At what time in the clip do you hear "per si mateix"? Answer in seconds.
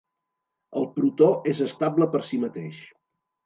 2.17-2.85